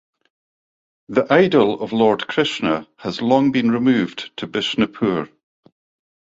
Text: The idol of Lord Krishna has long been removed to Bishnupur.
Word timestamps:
The 1.09 1.31
idol 1.31 1.79
of 1.79 1.93
Lord 1.93 2.25
Krishna 2.27 2.87
has 2.97 3.21
long 3.21 3.51
been 3.51 3.69
removed 3.69 4.35
to 4.37 4.47
Bishnupur. 4.47 5.29